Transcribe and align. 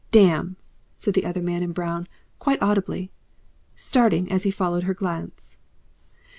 "Damn!" 0.09 0.55
said 0.97 1.13
the 1.13 1.25
other 1.27 1.43
man 1.43 1.61
in 1.61 1.73
brown, 1.73 2.07
quite 2.39 2.59
audibly, 2.59 3.11
starting 3.75 4.31
as 4.31 4.41
he 4.45 4.49
followed 4.49 4.85
her 4.85 4.95
glance. 4.95 5.57